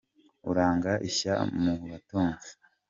[0.49, 2.51] Uranga ishya mu batunzi.